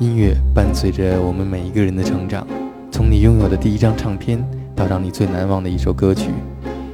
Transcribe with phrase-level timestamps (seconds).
[0.00, 2.46] 音乐伴随着我们每一个人的成长，
[2.88, 4.38] 从你拥有的第一张唱片
[4.76, 6.30] 到让你最难忘的一首歌曲，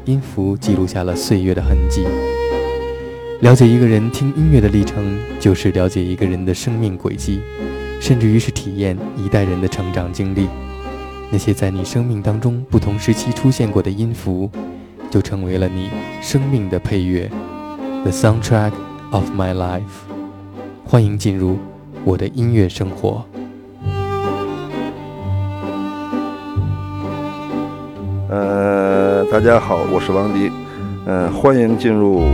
[0.06, 2.06] 音符记录下了岁月的痕迹。
[3.42, 5.04] 了解一个人听音乐的历程，
[5.38, 7.42] 就是了解一个人的生命轨迹，
[8.00, 10.48] 甚至于是体验一代人的成长经历。
[11.30, 14.50] 那些在你生命当中不同时期出现过的音符，
[15.10, 15.90] 就成为了你
[16.22, 17.30] 生命的配乐
[18.02, 18.72] ，The soundtrack
[19.10, 19.82] of my life。
[20.86, 21.58] 欢迎进入
[22.04, 23.24] 我的音乐生活。
[28.28, 30.50] 呃，大家好，我是王迪，
[31.06, 32.24] 嗯、欢迎进入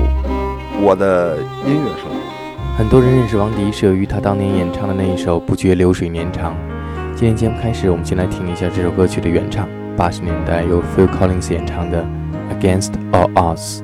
[0.82, 2.16] 我的音乐生活。
[2.76, 6.52] 很多人认识王迪是由于他当年演唱的那一首《不觉流水年长》。
[7.14, 12.04] 今天节目开始，我们先来听一下这首歌曲的原唱，八十年代由 Phil Collins 演唱的
[12.60, 13.78] 《Against All Odds》。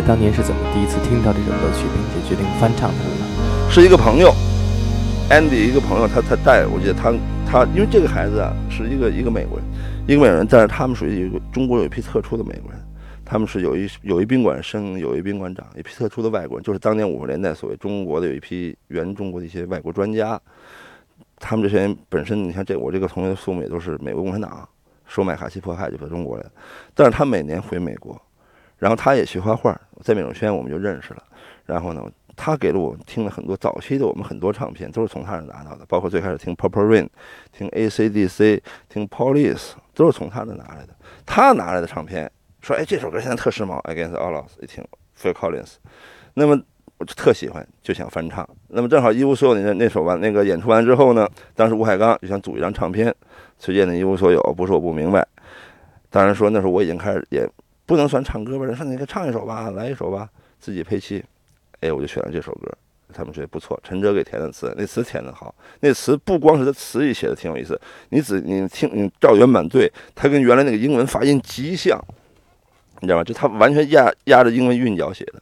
[0.00, 3.70] 当年是怎么第一次听到这首歌曲，并且决定翻唱它的呢？
[3.70, 4.32] 是一个朋友
[5.30, 7.12] ，Andy 一个朋友，他他带我记得他
[7.46, 9.66] 他因为这个孩子啊是一个一个美国人，
[10.06, 12.80] 一个美国人，但是他们属于一个中国有一批特殊的美国人，
[13.24, 20.40] 他们是有一有一宾馆生，有一宾馆长，一批特殊的外国人，就是当年五十年代所谓中国的有一批原中国的一些外国专家，
[21.38, 24.68] 他们这些人本身，你看这我这个同学的父母也都是美国共产党
[25.06, 26.50] 收买卡西迫害就是中国人，
[26.94, 28.20] 但是他每年回美国，
[28.80, 31.22] 然后他也学画画，在美术学院我们就认识了，
[31.66, 32.02] 然后呢。
[32.36, 37.06] 他给了我听了很多早期的我们很多唱片，都是从他那拿到的，包括最开始听 Purple Rain，
[37.52, 40.96] 听 AC/DC，听 Police，都是从他那拿来的。
[41.26, 42.30] 他拿来的唱片，
[42.62, 44.82] 说：“哎，这首歌现在特时髦，Against All Odds。”一听
[45.20, 45.74] Phil Collins，
[46.32, 46.58] 那么
[46.96, 48.48] 我就特喜欢，就想翻唱。
[48.68, 53.14] 那么正好一无所有那那首完那个演出完之后呢，当时吴海刚就想组一张唱片，
[53.58, 55.26] 崔健的一无所有，不是我不明白。
[56.08, 57.46] 当然说那时候我已经开始也
[57.90, 60.28] 不能算唱歌吧，人说你给唱一首吧，来一首吧，
[60.60, 61.24] 自己配器。
[61.80, 62.70] 哎，我就选了这首歌，
[63.12, 63.76] 他们觉得不错。
[63.82, 72.00] 陈哲给填的词，那词填的好，那词不光是他词里写的挺有意思，你仔你听你照原版对，他跟原来那个英文发音极像，
[73.00, 73.24] 你知道吗？
[73.24, 75.40] 就他完全压压着英文韵脚写的，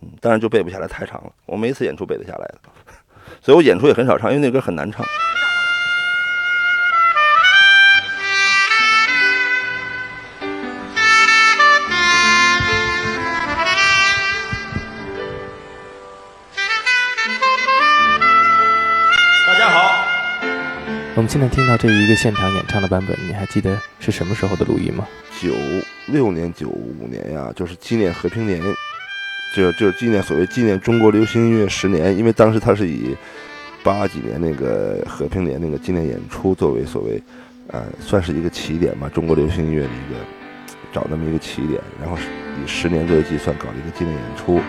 [0.00, 1.32] 嗯，当然就背不下来，太长了。
[1.46, 2.58] 我每一次演出背得下来的，
[3.40, 5.06] 所以我演出也很少唱，因为那歌很难唱。
[21.16, 25.08] 我们现在听到这一个现场演唱的版本，你还记得是什么时候的录音吗？
[25.40, 25.50] 九
[26.08, 28.60] 六年、九五年呀，就是纪念和平年，
[29.54, 33.16] 就就是纪念所谓纪念中国流行音乐十年，因为当时他是以
[33.82, 37.18] 八几年那个和平年那个纪念演出作为所谓，
[37.68, 40.20] 呃，算是一个起点吧，中国流行音乐的一个
[40.92, 42.24] 找那么一个起点，然后是
[42.62, 44.60] 以十年作为计算搞了一个纪念演出。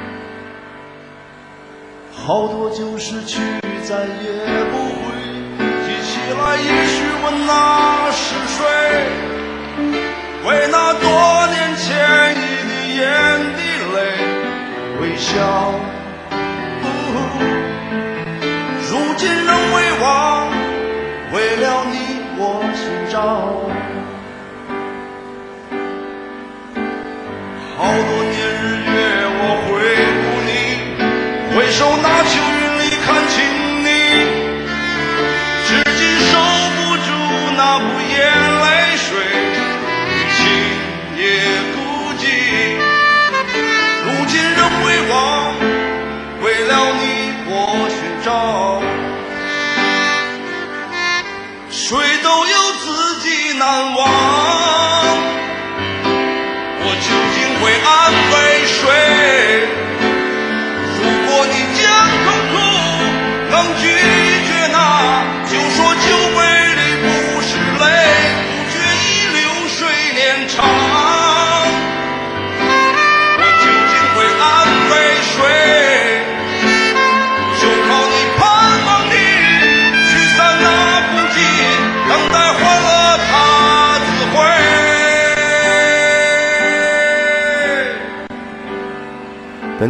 [2.14, 3.38] 好多旧事去
[3.84, 5.17] 再也不回，提起
[6.34, 8.60] 来也许问那是谁，
[10.46, 11.06] 为那多
[11.48, 11.86] 年前
[12.36, 12.38] 一
[12.68, 13.04] 滴眼
[13.56, 13.60] 的
[13.94, 13.98] 泪
[15.02, 15.30] 微笑。
[18.90, 20.06] 如今仍未忘，
[21.34, 21.96] 为了你
[22.38, 22.42] 我
[22.74, 22.82] 寻
[23.12, 23.16] 找。
[27.78, 28.96] 好多年日月
[29.40, 29.70] 我回
[30.24, 30.50] 顾你，
[31.56, 32.06] 回首那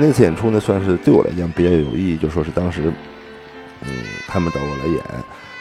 [0.07, 2.79] 那次演出呢，算是对我来讲比较有意义，就说是当时，
[3.83, 3.91] 嗯，
[4.25, 5.03] 他们找我来演，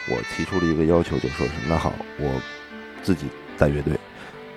[0.07, 2.31] 我提出了一个要求，就说是那好，我
[3.03, 3.27] 自己
[3.57, 3.91] 带乐队。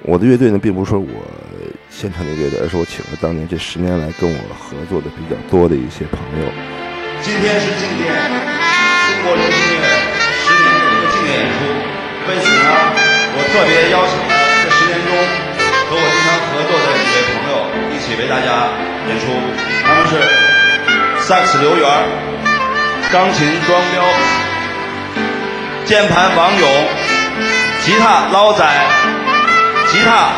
[0.02, 1.10] 我的乐队呢，并不是说我
[1.90, 6.46] 现成的乐队，而是我请了当年这十年来跟我合作的比较多的一些朋友。
[7.18, 9.82] 今天是纪念中国流行乐
[10.38, 11.66] 十年的一个纪念演出，
[12.30, 12.94] 为此呢，
[13.34, 15.10] 我特别邀请了这十年中
[15.90, 18.70] 和我经常合作的几位朋友一起为大家
[19.10, 19.26] 演出，
[19.90, 20.14] 他们是
[21.26, 21.84] 萨克斯刘源、
[23.10, 24.00] 钢琴庄彪、
[25.84, 26.68] 键盘王勇、
[27.82, 28.64] 吉他捞仔、
[29.88, 30.30] 吉他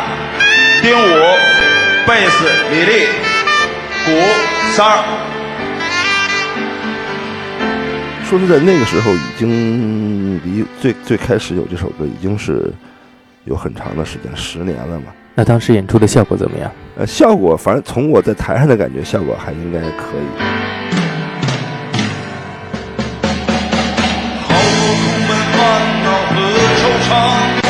[0.80, 1.04] 丁武、
[2.06, 3.08] 贝斯李丽、
[4.06, 4.10] 鼓
[4.74, 5.04] 三儿。
[8.24, 12.72] 说实在，那个时候已经离最最开始有这首歌已经是
[13.44, 15.12] 有很长的时间，十年了嘛。
[15.34, 16.72] 那当时演出的效果怎么样？
[16.94, 20.26] 呃，效果反正从我在台上的感觉，效果还应该可以。
[24.42, 25.58] 好多充满、烦
[26.04, 26.36] 恼和
[26.76, 27.61] 惆怅，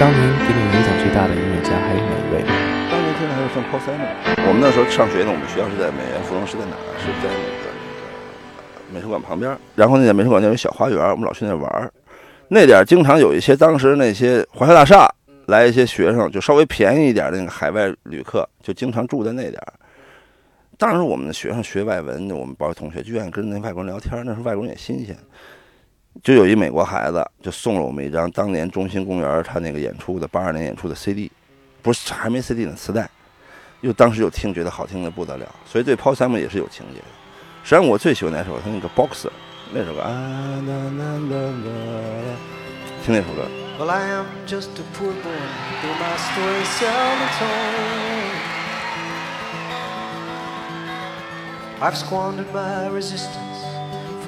[0.00, 2.40] 当年给你影响最大的音乐家还有哪一位？
[2.90, 4.48] 当年听的还有像 Paul Simon。
[4.48, 6.80] 我们那时候上学呢，我们学校是在美院附中，是在哪儿？
[6.96, 7.68] 是在那个
[8.88, 9.54] 那个美术馆旁边。
[9.74, 11.92] 然后那个美术馆那有小花园，我们老去那玩儿。
[12.48, 15.06] 那点儿经常有一些当时那些华侨大厦
[15.48, 19.72] 来一些学生，就稍微便宜一点的那个海外旅客，就经常住在那点儿。
[20.78, 25.14] 当时我们的学生学外文，我们包括同学就愿意跟那外国人聊天，那时候外国人也新鲜。
[26.22, 31.30] 就有一美国孩子就送了我们一张当年中心公园他那个演出的八二年演出的 CD，
[31.82, 33.08] 不是还没 CD 呢，磁带。
[33.80, 37.06] 又当时又听觉得好听的不得了，所以对 Paul Simon 也是有情节的。
[37.64, 38.58] 实际上我最喜欢哪首？
[38.60, 39.30] 他那个 Boxer
[39.72, 42.36] 那首歌啊，啦啦啦啦啦
[43.02, 43.48] 听那首歌。
[43.78, 45.32] Well, I am just a poor boy,
[45.80, 47.80] though my story seldom told.
[51.80, 53.49] I've squandered my resistance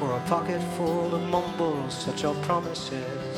[0.03, 3.37] for a pocket full of mumbles, such are promises.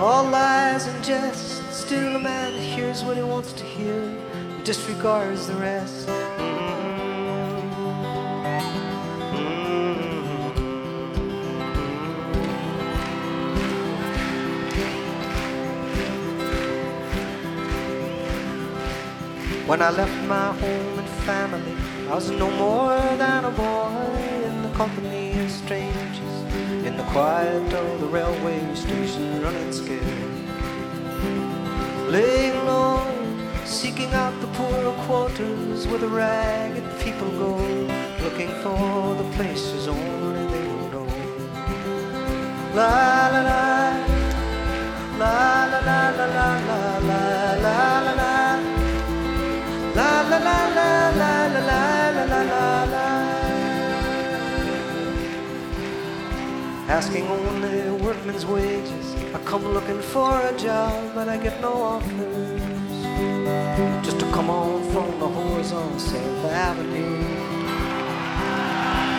[0.00, 5.46] All lies and jest, still a man hears what he wants to hear, and disregards
[5.46, 6.08] the rest.
[19.68, 21.76] When I left my home and family,
[22.08, 23.99] I was no more than a boy
[24.80, 26.34] company of strangers,
[26.86, 30.32] in the quiet of the railway station, running scared.
[32.08, 32.96] Laying low,
[33.66, 37.56] seeking out the poorer quarters where the ragged people go,
[38.24, 41.06] looking for the places only they know.
[42.74, 43.66] La, la la
[45.22, 47.24] la la la la la la
[47.66, 47.78] la
[48.18, 48.32] la.
[49.98, 51.39] La la la la la la la
[56.90, 59.14] Asking only workman's wages.
[59.32, 62.60] I come looking for a job but I get no offers.
[64.04, 67.22] Just to come on from the whores on 7th Avenue.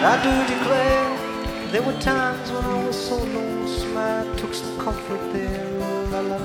[0.04, 5.24] I do declare there were times when I was so lonesome I took some comfort
[5.32, 5.70] there.
[6.12, 6.38] La la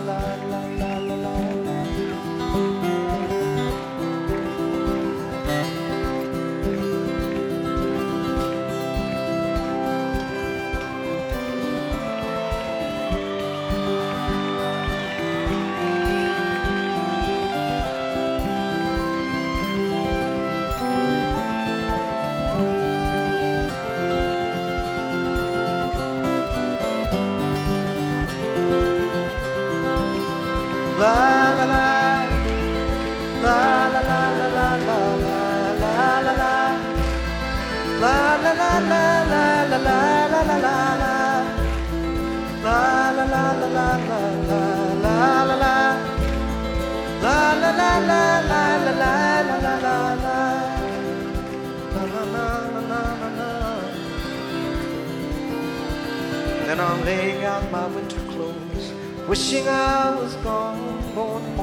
[57.06, 58.92] laying out my winter clothes
[59.28, 61.56] Wishing I was gone, home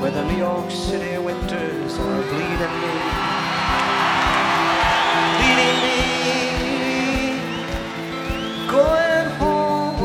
[0.00, 2.94] Where the New York City winters are bleeding me
[5.38, 5.98] Bleeding me
[8.70, 10.00] Going home.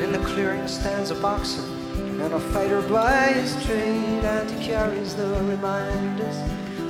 [0.00, 1.79] In the clearing stands a boxer
[2.22, 6.36] and a fighter by his trade, and he carries the reminders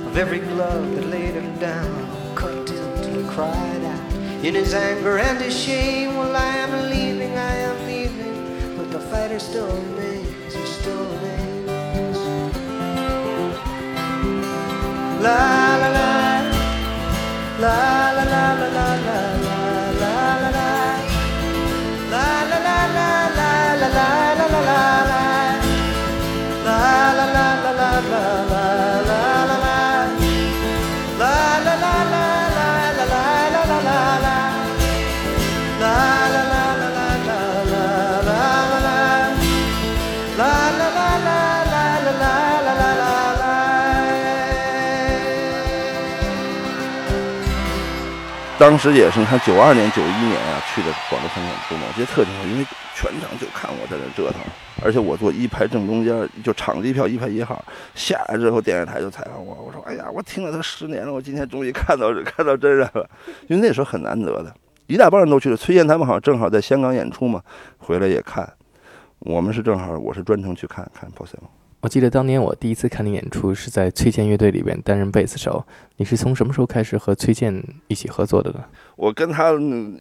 [0.05, 5.39] of every glove that laid him down, cut he cried out in his anger and
[5.39, 6.17] his shame.
[6.17, 12.17] Well, I am leaving, I am leaving, but the fighter still remains, he still remains.
[15.21, 15.50] La
[48.61, 54.39] 当时也是，你看九二年、九一年啊去的广州场演出嘛，我觉得特挺好，因为全场就看我在那折腾，
[54.83, 57.59] 而且我坐一排正中间，就场地票一排一号。
[57.95, 63.09] 下来之后，电视台就采访我，我说：“哎呀，我听了他十年了，我今天终于看到看到真人了，
[63.47, 64.53] 因为那时候很难得的，
[64.85, 65.57] 一大帮人都去了。
[65.57, 67.41] 崔健他们好像正好在香港演出嘛，
[67.79, 68.47] 回来也看。
[69.21, 71.35] 我们是正好，我是专程去看看 p o s
[71.81, 75.65] 我记得当年我第一次看你演出是在崔健乐队里边担任贝斯手。
[75.97, 77.51] 你是从什么时候开始和崔健
[77.87, 78.63] 一起合作的呢？
[78.95, 79.51] 我跟他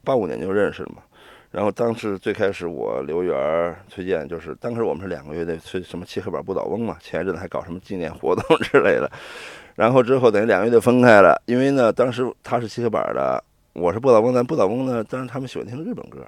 [0.04, 1.02] 八五年就认识了嘛。
[1.50, 9.10] 然后当时最开始我刘源、崔健就是当时我们是两个乐队，崔什么漆黑板不倒翁嘛，前一阵子还搞什么纪念活动 之类的。
[9.74, 16.18] 然后之后等于两个乐队分开了，因为呢当时他是漆黑板的，我是不倒翁，但不倒翁呢，当时他们喜欢听日本歌。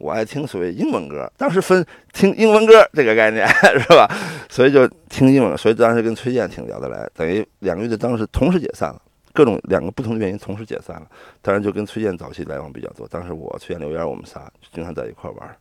[0.00, 3.46] 我爱听所谓英文歌，当时分听英文歌这个概念
[3.78, 4.08] 是吧？
[4.48, 9.02] 所以就听英文，所以当时跟崔健挺聊得来，等于两个乐队当时同时解散了，
[9.34, 11.06] 各种两个不同的原因同时解散了。
[11.42, 15.56] 当然就跟崔健早期来往比较多，当时我崔健、刘源我们仨经常在一块玩，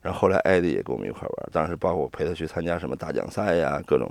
[0.00, 4.08] 然后后来艾迪也跟我们一块玩，当时包括我陪他去参加什么大奖赛呀，各种，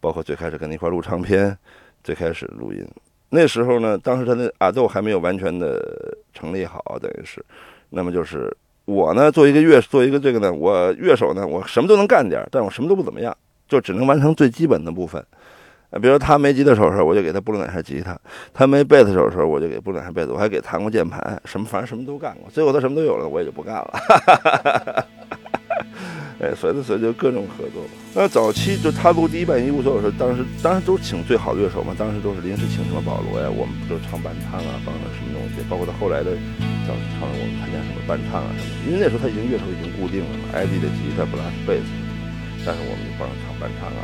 [0.00, 1.54] 包括最开始跟他一块录唱片，
[2.02, 2.82] 最开始录音，
[3.28, 7.44] 那时候呢，当时他的阿豆还没有完全的成立好，等于是，
[7.90, 8.50] 那么就是。
[8.84, 13.36] 我呢，做一个乐，做一个这个呢，我乐手呢，我什么都能干点，但我什么都不怎么样，
[13.68, 15.24] 就只能完成最基本的部分。
[15.90, 18.14] 呃，比如他没吉他手的时候，我就给他拨两下吉他；
[18.52, 20.32] 他没贝斯手的时候，我就给拨两下贝斯。
[20.32, 22.50] 我还给弹过键盘，什么反正什么都干过。
[22.50, 25.06] 最后他什么都有了，我也就不干了。
[26.40, 27.82] 哎，所以所以就各种合作。
[28.14, 36.32] 那早期就他录第一版《一无所有》时候，当时当时都请最好的乐手嘛，当时都是临时请什么保罗呀，我们不都唱伴唱啊，帮着什么东西，包括他后来的
[36.88, 38.70] 叫唱我们参加什么伴唱啊什么。
[38.88, 41.88] 因为那时候他已经乐手已经固定了嘛，艾迪的吉他，布拉斯贝斯，
[42.64, 44.00] 但是我们就帮着唱伴唱啊。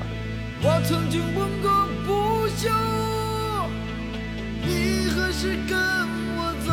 [0.61, 2.69] 我曾经问个不休，
[4.67, 5.79] 你何时跟
[6.37, 6.69] 我走？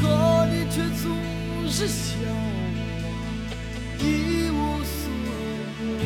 [0.00, 0.02] 可
[0.46, 1.04] 你却总
[1.68, 2.14] 是笑。
[3.98, 5.10] 一无所
[6.00, 6.02] 有，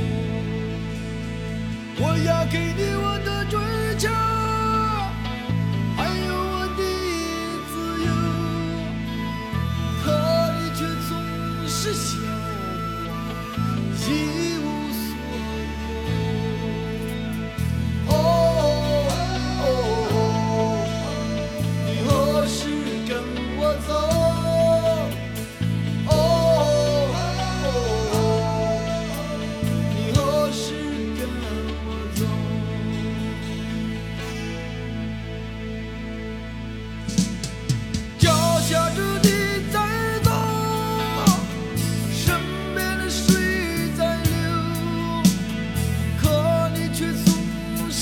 [2.01, 3.57] 我要给你我的追
[3.99, 4.09] 求，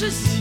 [0.03, 0.32] just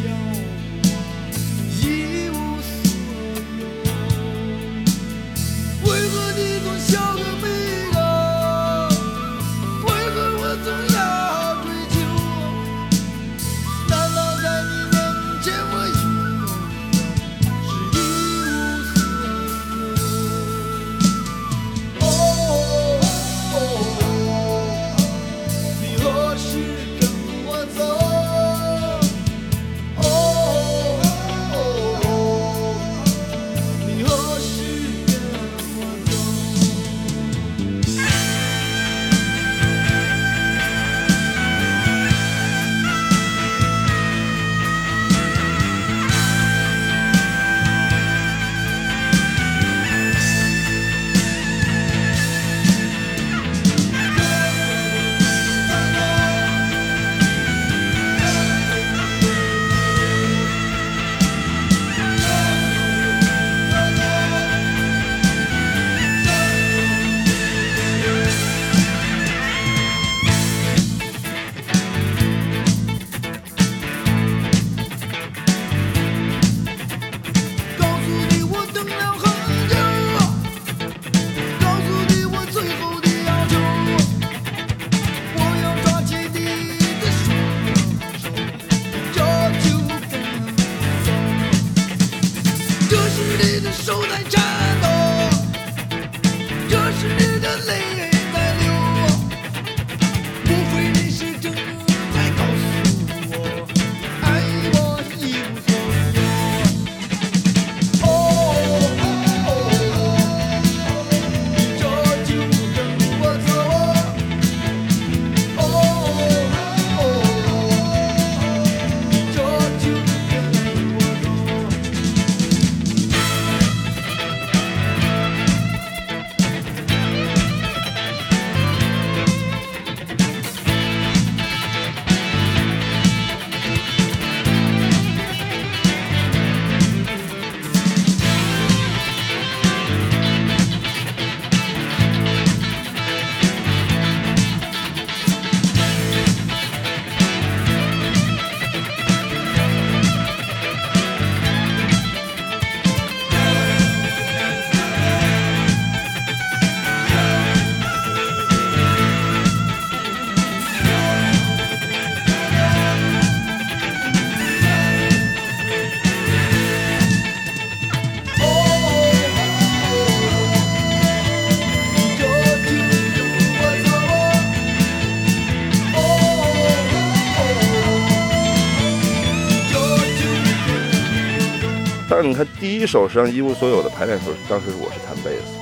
[182.61, 185.57] 第一首，实际上一无所有的排练时候，当时我是弹贝斯，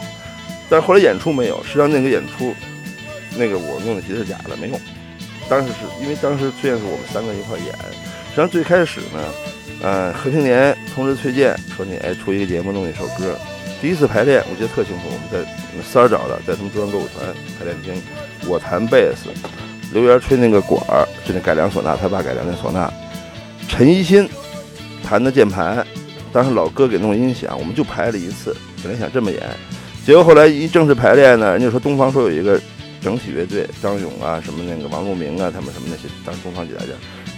[0.70, 1.64] 但是后来演出没有。
[1.64, 2.54] 实际上那个演出，
[3.38, 4.78] 那个我用的吉他是假的，没用。
[5.48, 9.34] 当时是因为当时崔健是我们三个一块演，实际上最开始呢，
[9.82, 13.34] 呃，何平年通知崔健说你哎出一个节目弄一首歌。
[13.82, 15.50] 第一次排练我记得特清楚，我们在
[15.82, 17.94] 三儿找的，在他们中央歌舞团排练厅，
[18.46, 19.30] 我弹贝斯，
[19.94, 22.92] 刘源吹那个管儿，就那改良唢呐，他爸改良那唢呐，
[23.70, 24.30] 陈一新
[25.02, 25.88] 弹的键盘，
[26.32, 29.42] 当时老哥给弄音响，我们就排了一次，本来想这么演，
[30.06, 32.60] 结果后来一正式排练呢，人家说东方说有一个
[33.02, 36.88] 整体乐队，张勇啊，什么那个王路明啊，他们什么那些，当时东方几大家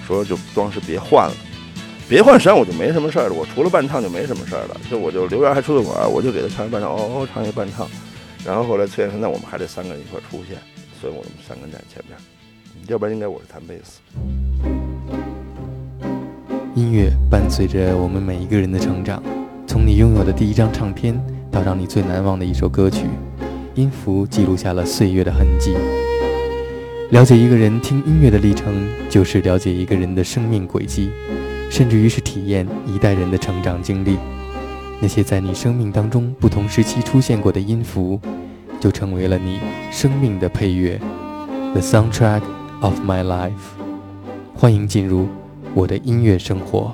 [0.06, 1.36] 说就当时别换了，
[2.10, 7.88] 别换，实际上我就没什么事儿了，我除了伴唱就没什么事儿了，就我就刘源还出个管，我就给他唱一伴唱，哦哦唱一伴唱，
[8.44, 10.58] 然后后来崔健说那我们还得三个人一块出现，
[11.00, 12.18] 所以我们三个人站前面，
[12.88, 14.81] 要不然应该我是弹贝斯。
[16.74, 19.22] 音乐伴随着我们每一个人的成长，
[19.68, 21.14] 从你拥有的第一张唱片
[21.52, 23.08] 到让你最难忘的一首歌曲，
[23.76, 25.76] 音符记录下了岁月的痕迹。
[27.10, 28.74] 了解一个人听音乐的历程，
[29.10, 31.10] 就是了解一个人的生命轨迹，
[31.70, 34.18] 甚至于是体验一代人的成长经历。
[35.02, 38.18] 那些在你生命当中不同时期出现过的音符，
[38.80, 39.60] 就成为了你
[39.92, 40.98] 生命的配乐
[41.74, 42.44] ，The soundtrack
[42.80, 43.52] of my life。
[44.56, 45.28] 欢迎进入
[45.74, 46.94] 我的音乐生活。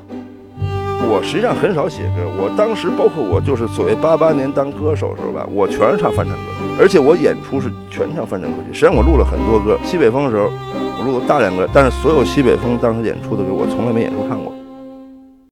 [1.09, 8.73] 我实际上很少写歌，我当时包括我就是所谓八八年当歌手的时候吧，我全是唱翻唱歌曲，而且我演出是全唱翻唱歌曲。
[8.73, 10.49] 实际上我录了很多歌，西北风的时候
[10.99, 14.51] 我录了大量歌，但是所有西北风当时演出的歌我从来没演出看过。